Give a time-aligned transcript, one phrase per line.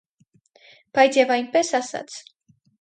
[0.99, 2.19] Բայց և այնպես ասաց.